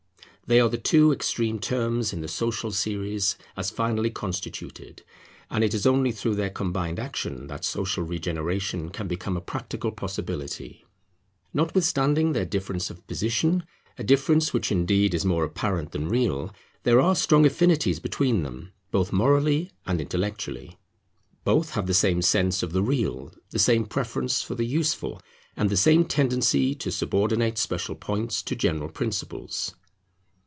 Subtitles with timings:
[0.47, 5.01] They are the two extreme terms in the social series as finally constituted;
[5.49, 9.93] and it is only through their combined action that social regeneration can become a practical
[9.93, 10.83] possibility.
[11.53, 13.63] Notwithstanding their difference of position,
[13.97, 18.73] a difference which indeed is more apparent than real, there are strong affinities between them,
[18.91, 20.77] both morally and intellectually.
[21.45, 25.21] Both have the same sense of the real, the same preference for the useful,
[25.55, 29.75] and the same tendency to subordinate special points to general principles.